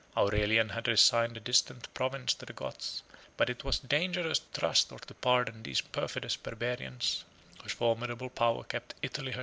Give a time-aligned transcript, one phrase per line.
[0.15, 3.03] 31 Aurelian had resigned a distant province to the Goths;
[3.37, 7.23] but it was dangerous to trust or to pardon these perfidious barbarians,
[7.61, 9.39] whose formidable power kept Italy itself in perpetual alarms.